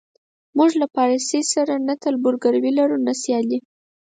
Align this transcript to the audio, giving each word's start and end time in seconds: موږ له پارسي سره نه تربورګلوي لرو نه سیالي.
موږ 0.57 0.71
له 0.81 0.87
پارسي 0.95 1.41
سره 1.53 1.73
نه 1.87 1.93
تربورګلوي 2.03 2.71
لرو 2.79 2.97
نه 3.05 3.13
سیالي. 3.21 3.59